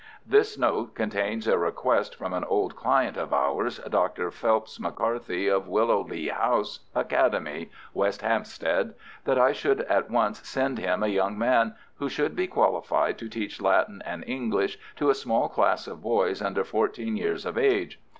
[0.25, 4.31] "This note contains a request from an old client of ours, Dr.
[4.31, 8.95] Phelps McCarthy, of Willow Lea House Academy, West Hampstead,
[9.25, 13.29] that I should at once send him a young man who should be qualified to
[13.29, 17.99] teach Latin and English to a small class of boys under fourteen years of age.